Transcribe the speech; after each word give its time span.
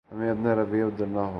ہمیں 0.09 0.29
اپنا 0.31 0.55
رویہ 0.55 0.85
بدلنا 0.85 1.21
ہوگا 1.21 1.29